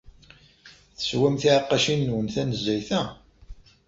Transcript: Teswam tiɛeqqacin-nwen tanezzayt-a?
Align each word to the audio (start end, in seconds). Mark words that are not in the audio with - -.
Teswam 0.97 1.35
tiɛeqqacin-nwen 1.41 2.27
tanezzayt-a? 2.33 3.01